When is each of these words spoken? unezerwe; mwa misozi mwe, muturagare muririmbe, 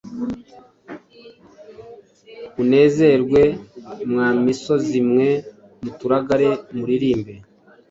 unezerwe; 2.61 3.41
mwa 4.09 4.27
misozi 4.43 4.99
mwe, 5.09 5.29
muturagare 5.83 6.49
muririmbe, 6.75 7.33